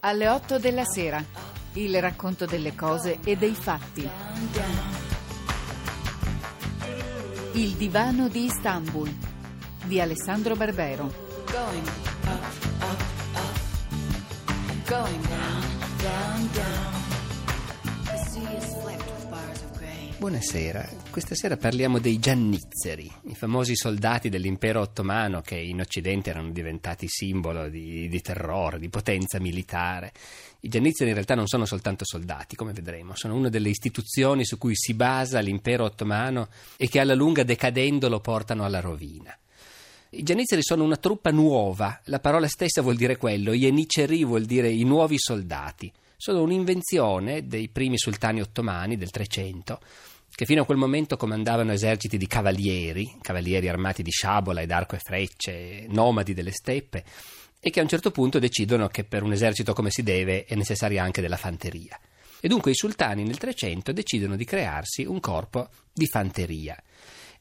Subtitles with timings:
[0.00, 1.22] Alle 8 della sera,
[1.72, 4.08] il racconto delle cose e dei fatti.
[7.52, 9.12] Il divano di Istanbul
[9.84, 11.12] di Alessandro Barbero.
[20.18, 26.52] Buonasera, questa sera parliamo dei Giannizzeri, i famosi soldati dell'impero ottomano che in Occidente erano
[26.52, 30.12] diventati simbolo di, di terrore, di potenza militare.
[30.60, 34.58] I Giannizzeri in realtà non sono soltanto soldati, come vedremo, sono una delle istituzioni su
[34.58, 39.36] cui si basa l'impero ottomano e che alla lunga decadendo lo portano alla rovina.
[40.10, 44.70] I Giannizzeri sono una truppa nuova, la parola stessa vuol dire quello, Yeniceri vuol dire
[44.70, 45.90] i nuovi soldati.
[46.16, 49.80] Sono un'invenzione dei primi sultani ottomani del Trecento,
[50.38, 54.94] che fino a quel momento comandavano eserciti di cavalieri, cavalieri armati di sciabola ed arco
[54.94, 57.02] e frecce, nomadi delle steppe,
[57.58, 60.54] e che a un certo punto decidono che per un esercito come si deve è
[60.54, 61.98] necessaria anche della fanteria.
[62.38, 66.80] E dunque i sultani nel Trecento decidono di crearsi un corpo di fanteria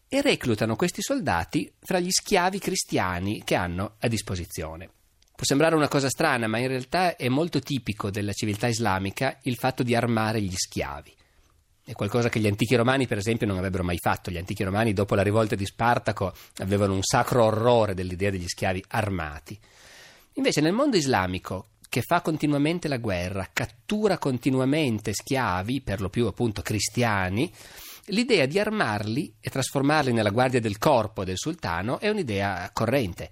[0.08, 4.90] e reclutano questi soldati fra gli schiavi cristiani che hanno a disposizione.
[5.36, 9.56] Può sembrare una cosa strana, ma in realtà è molto tipico della civiltà islamica il
[9.56, 11.17] fatto di armare gli schiavi.
[11.88, 14.30] È qualcosa che gli antichi romani, per esempio, non avrebbero mai fatto.
[14.30, 18.84] Gli antichi romani, dopo la rivolta di Spartaco, avevano un sacro orrore dell'idea degli schiavi
[18.90, 19.58] armati.
[20.34, 26.26] Invece nel mondo islamico, che fa continuamente la guerra, cattura continuamente schiavi, per lo più
[26.28, 27.50] appunto cristiani,
[28.08, 33.30] l'idea di armarli e trasformarli nella guardia del corpo del sultano è un'idea corrente.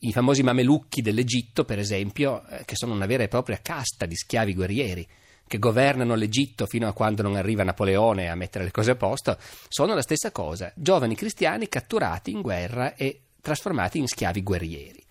[0.00, 4.14] I famosi mamelucchi dell'Egitto, per esempio, eh, che sono una vera e propria casta di
[4.14, 5.08] schiavi guerrieri,
[5.46, 9.36] che governano l'Egitto fino a quando non arriva Napoleone a mettere le cose a posto,
[9.68, 15.02] sono la stessa cosa, giovani cristiani catturati in guerra e trasformati in schiavi guerrieri.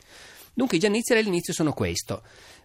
[0.54, 2.24] Dunque i giannizzeri all'inizio sono questo.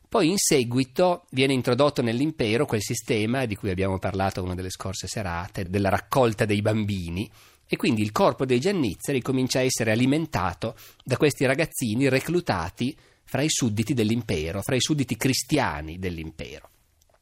[0.08, 5.06] Poi in seguito viene introdotto nell'impero quel sistema di cui abbiamo parlato una delle scorse
[5.06, 7.30] serate, della raccolta dei bambini,
[7.66, 10.74] e quindi il corpo dei giannizzeri comincia a essere alimentato
[11.04, 16.70] da questi ragazzini reclutati fra i sudditi dell'impero, fra i sudditi cristiani dell'impero.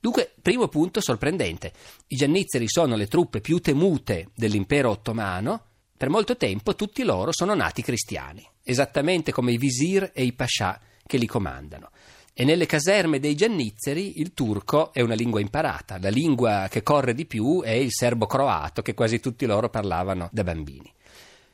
[0.06, 1.72] Dunque, primo punto sorprendente,
[2.06, 5.60] i giannizzeri sono le truppe più temute dell'impero ottomano,
[5.96, 10.80] per molto tempo tutti loro sono nati cristiani, esattamente come i visir e i pascià
[11.04, 11.90] che li comandano.
[12.32, 17.12] E nelle caserme dei giannizzeri il turco è una lingua imparata, la lingua che corre
[17.12, 20.88] di più è il serbo-croato che quasi tutti loro parlavano da bambini.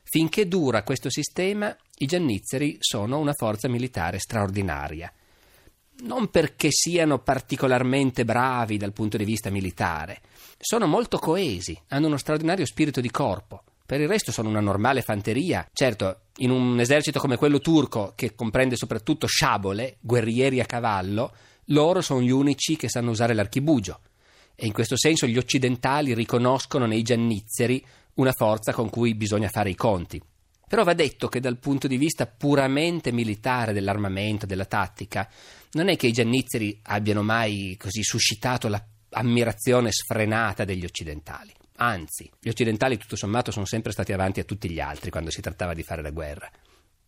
[0.03, 5.11] Finché dura questo sistema, i giannizzeri sono una forza militare straordinaria.
[6.01, 10.21] Non perché siano particolarmente bravi dal punto di vista militare,
[10.57, 13.63] sono molto coesi, hanno uno straordinario spirito di corpo.
[13.85, 15.67] Per il resto sono una normale fanteria.
[15.73, 21.33] Certo, in un esercito come quello turco, che comprende soprattutto sciabole, guerrieri a cavallo,
[21.65, 23.99] loro sono gli unici che sanno usare l'archibugio.
[24.55, 29.69] E in questo senso gli occidentali riconoscono nei giannizzeri una forza con cui bisogna fare
[29.69, 30.21] i conti.
[30.73, 35.29] Però va detto che dal punto di vista puramente militare dell'armamento, della tattica,
[35.73, 38.67] non è che i giannizzeri abbiano mai così suscitato
[39.09, 41.53] l'ammirazione sfrenata degli occidentali.
[41.75, 45.41] Anzi, gli occidentali tutto sommato sono sempre stati avanti a tutti gli altri quando si
[45.41, 46.49] trattava di fare la guerra.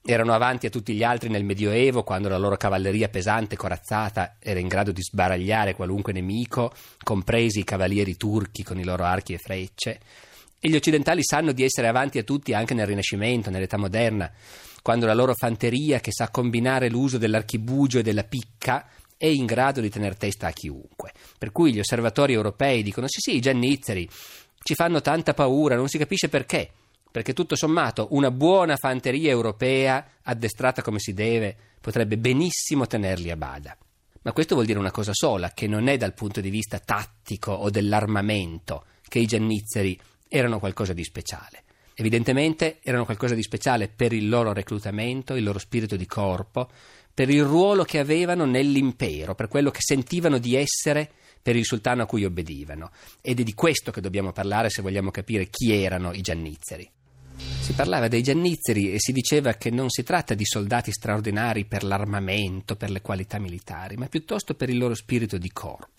[0.03, 4.59] Erano avanti a tutti gli altri nel Medioevo, quando la loro cavalleria pesante, corazzata, era
[4.59, 6.71] in grado di sbaragliare qualunque nemico,
[7.01, 9.99] compresi i cavalieri turchi con i loro archi e frecce.
[10.65, 14.31] E gli occidentali sanno di essere avanti a tutti anche nel Rinascimento, nell'età moderna,
[14.81, 19.79] quando la loro fanteria, che sa combinare l'uso dell'archibugio e della picca, è in grado
[19.79, 21.11] di tenere testa a chiunque.
[21.37, 24.09] Per cui gli osservatori europei dicono: sì, sì, i giannizzeri
[24.63, 26.71] ci fanno tanta paura, non si capisce perché.
[27.11, 33.37] Perché tutto sommato una buona fanteria europea, addestrata come si deve, potrebbe benissimo tenerli a
[33.37, 33.77] bada.
[34.23, 37.51] Ma questo vuol dire una cosa sola, che non è dal punto di vista tattico
[37.51, 41.63] o dell'armamento che i giannizzeri erano qualcosa di speciale.
[41.95, 46.69] Evidentemente erano qualcosa di speciale per il loro reclutamento, il loro spirito di corpo,
[47.13, 51.09] per il ruolo che avevano nell'impero, per quello che sentivano di essere
[51.41, 52.91] per il sultano a cui obbedivano.
[53.21, 56.89] Ed è di questo che dobbiamo parlare se vogliamo capire chi erano i giannizzeri.
[57.37, 61.83] Si parlava dei giannizzeri e si diceva che non si tratta di soldati straordinari per
[61.83, 65.94] l'armamento, per le qualità militari, ma piuttosto per il loro spirito di corpo.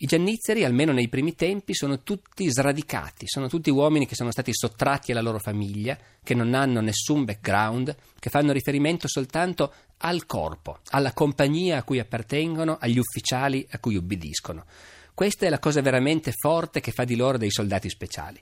[0.00, 4.54] I giannizzeri, almeno nei primi tempi, sono tutti sradicati, sono tutti uomini che sono stati
[4.54, 10.78] sottratti alla loro famiglia, che non hanno nessun background, che fanno riferimento soltanto al corpo,
[10.90, 14.66] alla compagnia a cui appartengono, agli ufficiali a cui ubbidiscono.
[15.14, 18.40] Questa è la cosa veramente forte che fa di loro dei soldati speciali.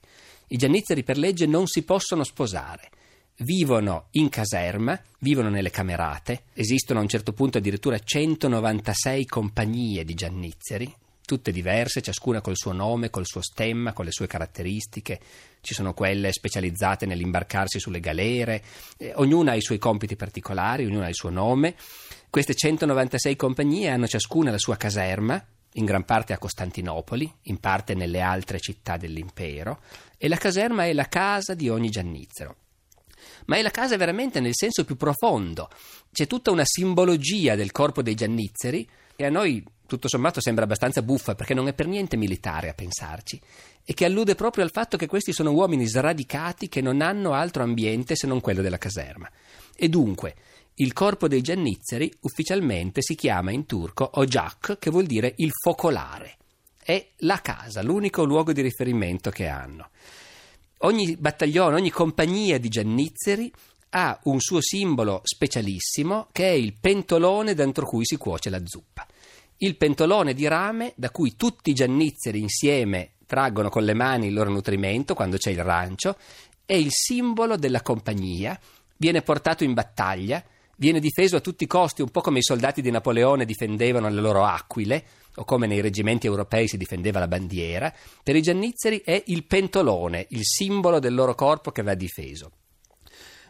[0.48, 2.90] I giannizzeri per legge non si possono sposare
[3.40, 10.14] vivono in caserma, vivono nelle camerate, esistono a un certo punto addirittura 196 compagnie di
[10.14, 10.94] giannizzeri,
[11.26, 15.20] tutte diverse, ciascuna col suo nome, col suo stemma, con le sue caratteristiche.
[15.60, 18.62] Ci sono quelle specializzate nell'imbarcarsi sulle galere,
[18.96, 21.74] eh, ognuna ha i suoi compiti particolari, ognuna ha il suo nome.
[22.30, 25.44] Queste 196 compagnie hanno ciascuna la sua caserma,
[25.74, 29.80] in gran parte a Costantinopoli, in parte nelle altre città dell'impero,
[30.16, 32.56] e la caserma è la casa di ogni giannizzero.
[33.46, 35.68] Ma è la casa veramente nel senso più profondo.
[36.12, 41.02] C'è tutta una simbologia del corpo dei giannizzeri e a noi tutto sommato sembra abbastanza
[41.02, 43.40] buffa perché non è per niente militare a pensarci
[43.84, 47.62] e che allude proprio al fatto che questi sono uomini sradicati che non hanno altro
[47.62, 49.30] ambiente se non quello della caserma.
[49.74, 50.34] E dunque,
[50.74, 56.36] il corpo dei giannizzeri ufficialmente si chiama in turco Ocak, che vuol dire il focolare.
[56.82, 59.90] È la casa, l'unico luogo di riferimento che hanno.
[60.80, 63.50] Ogni battaglione, ogni compagnia di giannizzeri
[63.90, 69.06] ha un suo simbolo specialissimo che è il pentolone dentro cui si cuoce la zuppa.
[69.58, 74.34] Il pentolone di rame da cui tutti i giannizzeri insieme traggono con le mani il
[74.34, 76.16] loro nutrimento quando c'è il rancio
[76.64, 78.58] è il simbolo della compagnia,
[78.96, 80.44] viene portato in battaglia
[80.76, 84.20] viene difeso a tutti i costi, un po' come i soldati di Napoleone difendevano le
[84.20, 85.04] loro aquile,
[85.36, 87.92] o come nei reggimenti europei si difendeva la bandiera,
[88.22, 92.50] per i giannizzeri è il pentolone, il simbolo del loro corpo che va difeso.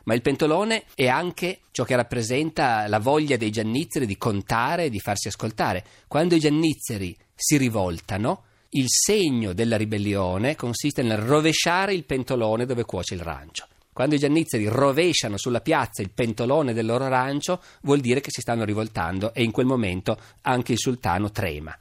[0.07, 4.91] Ma il pentolone è anche ciò che rappresenta la voglia dei giannizzeri di contare e
[4.91, 5.85] di farsi ascoltare.
[6.07, 12.85] Quando i giannizzeri si rivoltano, il segno della ribellione consiste nel rovesciare il pentolone dove
[12.85, 13.67] cuoce il rancio.
[13.93, 18.43] Quando i giannizzeri rovesciano sulla piazza il pentolone del loro arancio, vuol dire che si
[18.43, 21.77] stanno rivoltando e in quel momento anche il sultano trema.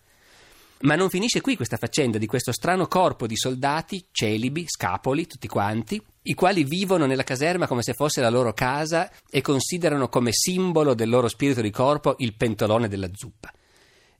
[0.85, 5.47] Ma non finisce qui questa faccenda di questo strano corpo di soldati, celibi, scapoli, tutti
[5.47, 10.31] quanti, i quali vivono nella caserma come se fosse la loro casa e considerano come
[10.31, 13.51] simbolo del loro spirito di corpo il pentolone della zuppa.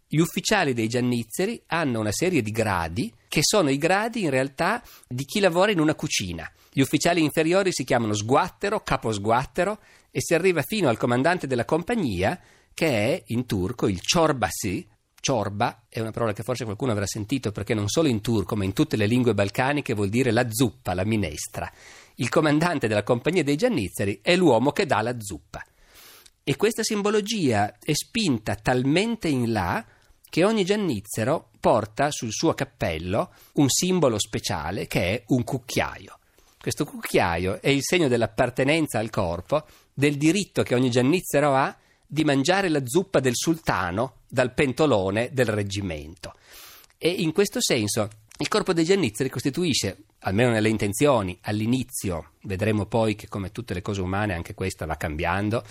[0.07, 4.81] Gli ufficiali dei giannizzeri hanno una serie di gradi che sono i gradi in realtà
[5.07, 6.51] di chi lavora in una cucina.
[6.73, 9.79] Gli ufficiali inferiori si chiamano sguattero, caposguattero
[10.09, 12.39] e si arriva fino al comandante della compagnia
[12.73, 14.93] che è in turco il Çorbasi.
[15.25, 18.63] Ciorba è una parola che forse qualcuno avrà sentito perché non solo in turco ma
[18.63, 21.67] in tutte le lingue balcaniche vuol dire la zuppa, la minestra.
[22.17, 25.65] Il comandante della compagnia dei giannizzeri è l'uomo che dà la zuppa.
[26.43, 29.83] E questa simbologia è spinta talmente in là
[30.29, 36.19] che ogni giannizzero porta sul suo cappello un simbolo speciale che è un cucchiaio.
[36.59, 41.75] Questo cucchiaio è il segno dell'appartenenza al corpo, del diritto che ogni giannizzero ha
[42.05, 46.33] di mangiare la zuppa del sultano dal pentolone del reggimento.
[46.97, 53.15] E in questo senso il corpo dei giannizzeri costituisce, almeno nelle intenzioni, all'inizio, vedremo poi
[53.15, 55.63] che come tutte le cose umane anche questa va cambiando,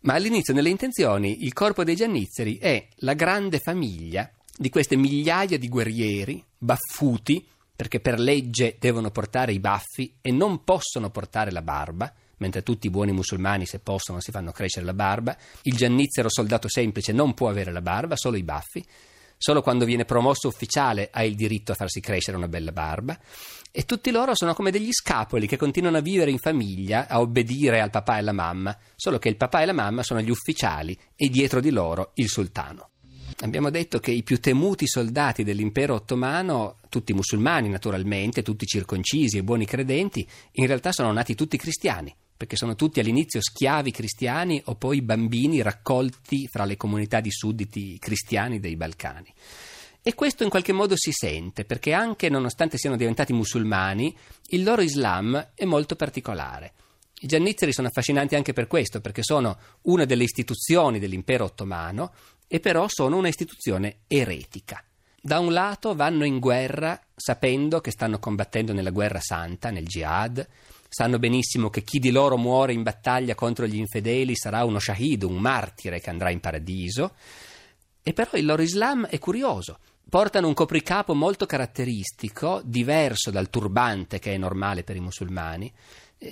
[0.00, 5.56] ma all'inizio nelle intenzioni il corpo dei giannizzeri è la grande famiglia di queste migliaia
[5.56, 7.46] di guerrieri baffuti
[7.76, 12.88] perché per legge devono portare i baffi e non possono portare la barba, mentre tutti
[12.88, 17.34] i buoni musulmani se possono si fanno crescere la barba, il giannizzero soldato semplice non
[17.34, 18.84] può avere la barba, solo i baffi,
[19.38, 23.16] solo quando viene promosso ufficiale ha il diritto a farsi crescere una bella barba.
[23.70, 27.80] E tutti loro sono come degli scapoli che continuano a vivere in famiglia, a obbedire
[27.80, 30.98] al papà e alla mamma, solo che il papà e la mamma sono gli ufficiali
[31.14, 32.88] e dietro di loro il sultano.
[33.40, 39.42] Abbiamo detto che i più temuti soldati dell'impero ottomano, tutti musulmani naturalmente, tutti circoncisi e
[39.42, 44.74] buoni credenti, in realtà sono nati tutti cristiani, perché sono tutti all'inizio schiavi cristiani o
[44.74, 49.32] poi bambini raccolti fra le comunità di sudditi cristiani dei Balcani.
[50.02, 54.12] E questo in qualche modo si sente, perché anche nonostante siano diventati musulmani,
[54.46, 56.72] il loro Islam è molto particolare.
[57.20, 62.12] I giannizzeri sono affascinanti anche per questo, perché sono una delle istituzioni dell'impero ottomano
[62.48, 64.82] e però sono una istituzione eretica.
[65.20, 70.44] Da un lato vanno in guerra sapendo che stanno combattendo nella guerra santa, nel jihad,
[70.92, 75.22] sanno benissimo che chi di loro muore in battaglia contro gli infedeli sarà uno shahid,
[75.22, 77.14] un martire che andrà in paradiso,
[78.02, 79.78] e però il loro Islam è curioso.
[80.06, 85.72] Portano un copricapo molto caratteristico, diverso dal turbante che è normale per i musulmani,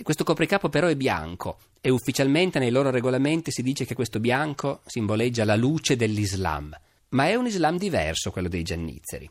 [0.02, 4.82] questo copricapo però è bianco e ufficialmente nei loro regolamenti si dice che questo bianco
[4.84, 6.78] simboleggia la luce dell'Islam,
[7.10, 9.28] ma è un Islam diverso quello dei giannizzeri.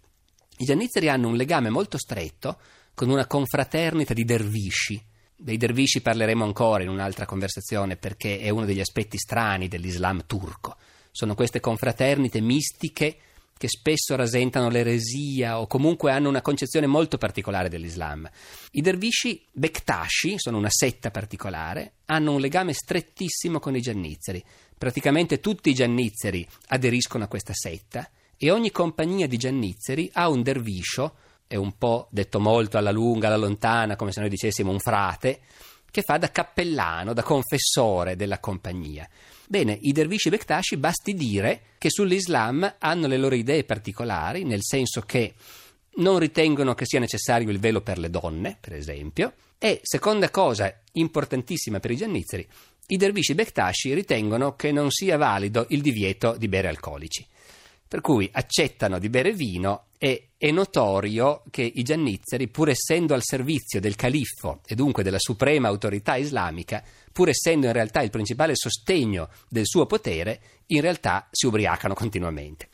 [0.57, 2.57] I giannizzeri hanno un legame molto stretto
[2.95, 5.01] con una confraternita di dervisci.
[5.41, 10.75] Dei dervisci parleremo ancora in un'altra conversazione perché è uno degli aspetti strani dell'Islam turco.
[11.11, 13.17] Sono queste confraternite mistiche
[13.57, 18.29] che spesso rasentano l'eresia o comunque hanno una concezione molto particolare dell'Islam.
[18.71, 24.43] I dervisci Bektashi sono una setta particolare, hanno un legame strettissimo con i giannizzeri.
[24.77, 30.43] Praticamente tutti i giannizzeri aderiscono a questa setta e ogni compagnia di giannizzeri ha un
[30.43, 31.15] derviscio,
[31.49, 35.39] è un po' detto molto alla lunga, alla lontana, come se noi dicessimo un frate,
[35.89, 39.09] che fa da cappellano, da confessore della compagnia.
[39.47, 45.01] Bene, i dervisci Bektashi basti dire che sull'Islam hanno le loro idee particolari, nel senso
[45.01, 45.33] che
[45.95, 50.71] non ritengono che sia necessario il velo per le donne, per esempio, e seconda cosa
[50.91, 52.47] importantissima per i giannizzeri,
[52.89, 57.25] i dervisci Bektashi ritengono che non sia valido il divieto di bere alcolici
[57.89, 63.23] per cui accettano di bere vino e è notorio che i giannizzeri, pur essendo al
[63.23, 68.55] servizio del califfo e dunque della suprema autorità islamica, pur essendo in realtà il principale
[68.55, 72.69] sostegno del suo potere, in realtà si ubriacano continuamente.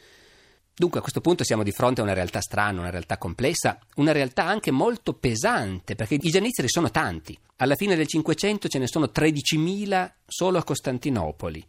[0.75, 4.12] Dunque a questo punto siamo di fronte a una realtà strana, una realtà complessa, una
[4.12, 7.39] realtà anche molto pesante, perché i giannizzeri sono tanti.
[7.55, 11.65] Alla fine del Cinquecento ce ne sono 13.000 solo a Costantinopoli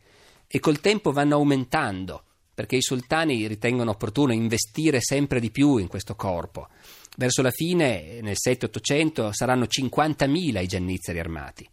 [0.48, 2.24] e col tempo vanno aumentando
[2.56, 6.68] perché i sultani ritengono opportuno investire sempre di più in questo corpo.
[7.18, 11.68] Verso la fine, nel 7-800, saranno 50.000 i giannizzeri armati.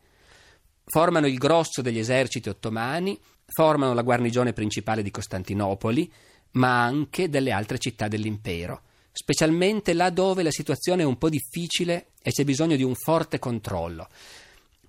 [0.84, 6.12] Formano il grosso degli eserciti ottomani, formano la guarnigione principale di Costantinopoli,
[6.52, 8.82] ma anche delle altre città dell'impero,
[9.14, 13.40] specialmente là dove la situazione è un po' difficile e c'è bisogno di un forte
[13.40, 14.10] controllo.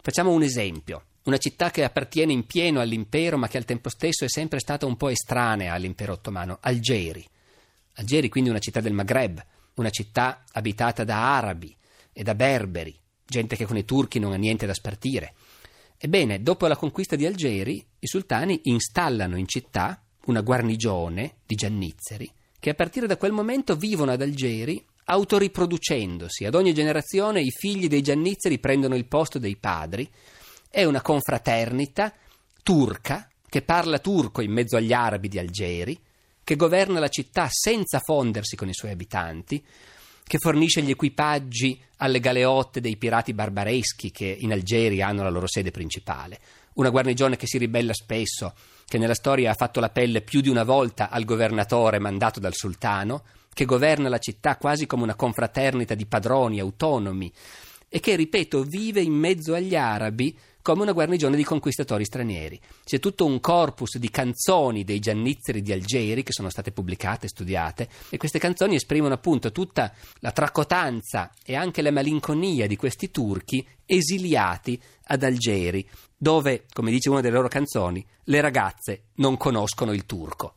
[0.03, 4.25] Facciamo un esempio una città che appartiene in pieno all'impero ma che al tempo stesso
[4.25, 7.27] è sempre stata un po' estranea all'impero ottomano, Algeri.
[7.95, 11.75] Algeri quindi una città del Maghreb, una città abitata da arabi
[12.13, 15.35] e da berberi, gente che con i turchi non ha niente da spartire.
[15.97, 22.31] Ebbene, dopo la conquista di Algeri, i sultani installano in città una guarnigione di giannizzeri
[22.65, 26.47] che a partire da quel momento vivono ad Algeri autoriproducendosi.
[26.47, 30.11] Ad ogni generazione i figli dei giannizzeri prendono il posto dei padri
[30.75, 32.13] è una confraternita
[32.65, 35.97] turca che parla turco in mezzo agli arabi di Algeri,
[36.43, 39.65] che governa la città senza fondersi con i suoi abitanti,
[40.27, 45.47] che fornisce gli equipaggi alle galeotte dei pirati barbareschi che in Algeri hanno la loro
[45.47, 46.41] sede principale.
[46.73, 48.53] Una guarnigione che si ribella spesso,
[48.85, 52.55] che nella storia ha fatto la pelle più di una volta al governatore mandato dal
[52.55, 53.23] sultano,
[53.55, 57.33] che governa la città quasi come una confraternita di padroni autonomi
[57.89, 62.59] e che, ripeto, vive in mezzo agli arabi come una guarnigione di conquistatori stranieri.
[62.85, 67.87] C'è tutto un corpus di canzoni dei giannizzeri di Algeri che sono state pubblicate, studiate,
[68.09, 73.63] e queste canzoni esprimono appunto tutta la tracotanza e anche la malinconia di questi turchi
[73.85, 80.07] esiliati ad Algeri, dove, come dice una delle loro canzoni, le ragazze non conoscono il
[80.07, 80.55] turco.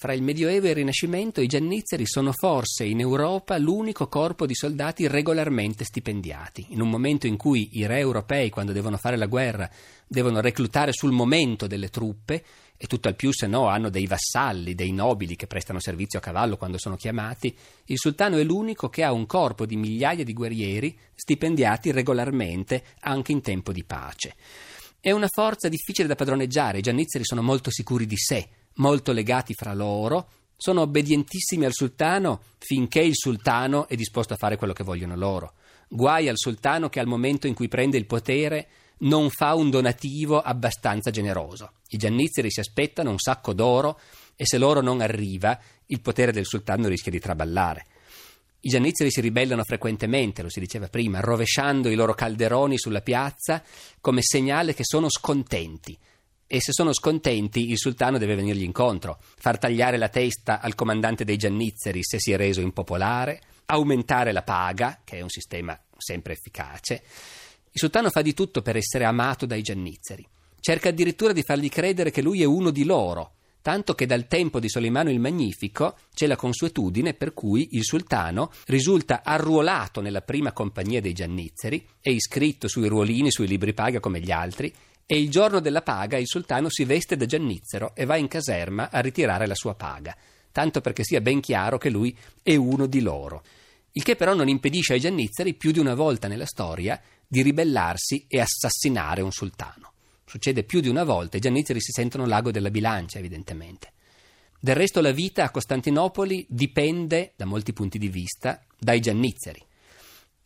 [0.00, 4.54] Fra il Medioevo e il Rinascimento i giannizzeri sono forse in Europa l'unico corpo di
[4.54, 6.66] soldati regolarmente stipendiati.
[6.68, 9.68] In un momento in cui i re europei, quando devono fare la guerra,
[10.06, 12.44] devono reclutare sul momento delle truppe,
[12.76, 16.22] e tutto al più se no hanno dei vassalli, dei nobili che prestano servizio a
[16.22, 17.52] cavallo quando sono chiamati,
[17.86, 23.32] il sultano è l'unico che ha un corpo di migliaia di guerrieri stipendiati regolarmente anche
[23.32, 24.36] in tempo di pace.
[25.00, 28.48] È una forza difficile da padroneggiare, i giannizzeri sono molto sicuri di sé,
[28.78, 34.56] molto legati fra loro, sono obbedientissimi al sultano finché il sultano è disposto a fare
[34.56, 35.52] quello che vogliono loro.
[35.88, 38.68] Guai al sultano che al momento in cui prende il potere
[38.98, 41.74] non fa un donativo abbastanza generoso.
[41.90, 44.00] I giannizzeri si aspettano un sacco d'oro
[44.34, 47.86] e se l'oro non arriva, il potere del sultano rischia di traballare.
[48.60, 53.62] I giannizzeri si ribellano frequentemente, lo si diceva prima, rovesciando i loro calderoni sulla piazza
[54.00, 55.96] come segnale che sono scontenti
[56.50, 61.22] e se sono scontenti il sultano deve venirgli incontro, far tagliare la testa al comandante
[61.24, 66.32] dei giannizzeri se si è reso impopolare, aumentare la paga, che è un sistema sempre
[66.32, 67.02] efficace.
[67.70, 70.26] Il sultano fa di tutto per essere amato dai giannizzeri.
[70.58, 74.58] Cerca addirittura di fargli credere che lui è uno di loro, tanto che dal tempo
[74.58, 80.52] di Solimano il Magnifico c'è la consuetudine per cui il sultano risulta arruolato nella prima
[80.52, 84.72] compagnia dei giannizzeri, è iscritto sui ruolini, sui libri paga come gli altri,
[85.10, 88.90] e il giorno della paga il sultano si veste da giannizzero e va in caserma
[88.90, 90.14] a ritirare la sua paga,
[90.52, 93.42] tanto perché sia ben chiaro che lui è uno di loro.
[93.92, 98.26] Il che però non impedisce ai giannizzeri più di una volta nella storia di ribellarsi
[98.28, 99.92] e assassinare un sultano.
[100.26, 103.92] Succede più di una volta, i giannizzeri si sentono l'ago della bilancia, evidentemente.
[104.60, 109.64] Del resto la vita a Costantinopoli dipende, da molti punti di vista, dai giannizzeri.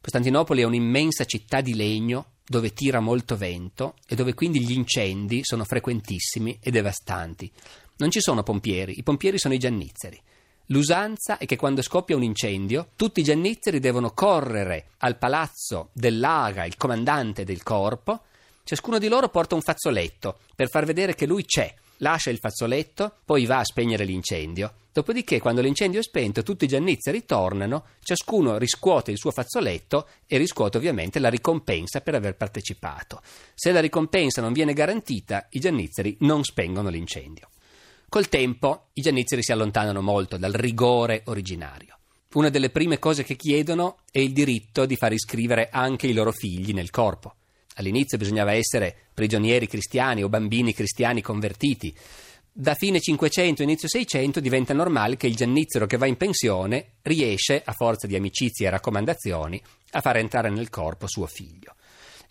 [0.01, 5.41] Costantinopoli è un'immensa città di legno dove tira molto vento e dove quindi gli incendi
[5.43, 7.51] sono frequentissimi e devastanti.
[7.97, 10.21] Non ci sono pompieri, i pompieri sono i giannizzeri.
[10.67, 16.65] L'usanza è che quando scoppia un incendio, tutti i giannizzeri devono correre al palazzo dell'aga,
[16.65, 18.23] il comandante del corpo.
[18.65, 21.75] Ciascuno di loro porta un fazzoletto per far vedere che lui c'è.
[22.03, 24.75] Lascia il fazzoletto, poi va a spegnere l'incendio.
[24.93, 30.37] Dopodiché, quando l'incendio è spento, tutti i giannizzeri tornano, ciascuno riscuote il suo fazzoletto e
[30.37, 33.23] riscuote ovviamente la ricompensa per aver partecipato.
[33.55, 37.49] Se la ricompensa non viene garantita, i giannizzeri non spengono l'incendio.
[38.09, 41.99] Col tempo i giannizzeri si allontanano molto dal rigore originario.
[42.35, 46.33] Una delle prime cose che chiedono è il diritto di far iscrivere anche i loro
[46.33, 47.37] figli nel corpo.
[47.75, 51.95] All'inizio bisognava essere prigionieri cristiani o bambini cristiani convertiti.
[52.53, 57.63] Da fine 500 inizio 600 diventa normale che il giannizzero che va in pensione riesce,
[57.65, 59.63] a forza di amicizie e raccomandazioni,
[59.93, 61.75] a far entrare nel corpo suo figlio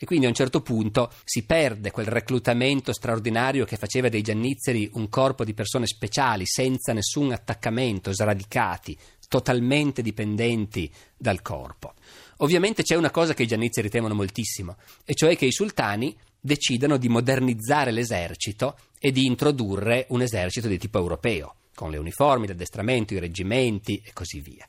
[0.03, 4.89] e quindi a un certo punto si perde quel reclutamento straordinario che faceva dei giannizzeri
[4.93, 11.93] un corpo di persone speciali, senza nessun attaccamento, sradicati, totalmente dipendenti dal corpo.
[12.41, 16.97] Ovviamente c'è una cosa che i giannizzeri temono moltissimo, e cioè che i sultani decidano
[16.97, 23.13] di modernizzare l'esercito e di introdurre un esercito di tipo europeo, con le uniformi, l'addestramento,
[23.13, 24.67] i reggimenti e così via.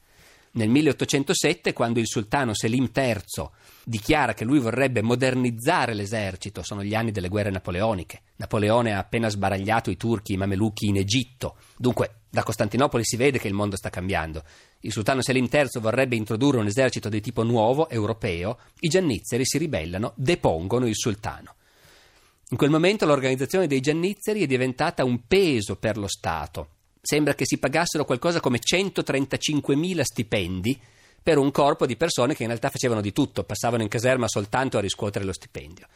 [0.54, 3.48] Nel 1807, quando il sultano Selim III
[3.84, 8.20] dichiara che lui vorrebbe modernizzare l'esercito, sono gli anni delle guerre napoleoniche.
[8.36, 11.56] Napoleone ha appena sbaragliato i turchi, i mamelucchi in Egitto.
[11.78, 14.42] Dunque, da Costantinopoli si vede che il mondo sta cambiando.
[14.80, 18.56] Il sultano Selim III vorrebbe introdurre un esercito di tipo nuovo, europeo.
[18.80, 21.56] I giannizzeri si ribellano, depongono il sultano.
[22.48, 26.68] In quel momento l'organizzazione dei giannizzeri è diventata un peso per lo Stato
[27.02, 30.80] sembra che si pagassero qualcosa come 135.000 stipendi
[31.20, 34.78] per un corpo di persone che in realtà facevano di tutto, passavano in caserma soltanto
[34.78, 35.86] a riscuotere lo stipendio.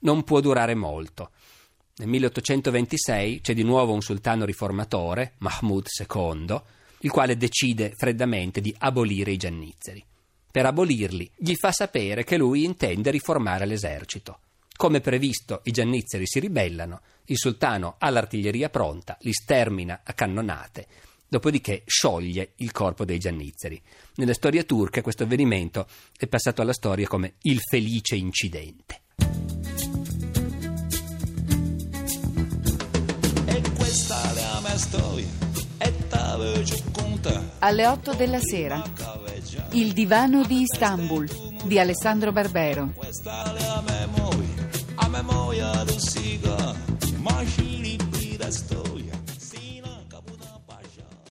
[0.00, 1.30] Non può durare molto.
[1.96, 6.60] Nel 1826 c'è di nuovo un sultano riformatore, Mahmud II,
[7.00, 10.04] il quale decide freddamente di abolire i giannizzeri.
[10.50, 14.40] Per abolirli gli fa sapere che lui intende riformare l'esercito.
[14.76, 20.86] Come previsto, i giannizzeri si ribellano, il sultano ha l'artiglieria pronta, li stermina a cannonate,
[21.28, 23.80] dopodiché scioglie il corpo dei giannizzeri.
[24.16, 25.86] Nelle storie turche questo avvenimento
[26.18, 29.02] è passato alla storia come il felice incidente.
[37.60, 38.82] Alle 8 della sera.
[39.70, 41.28] Il divano di Istanbul
[41.64, 42.92] di Alessandro Barbero.